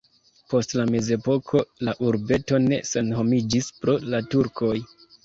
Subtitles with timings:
[0.51, 4.73] Post la mezepoko la urbeto ne senhomiĝis pro la turkoj.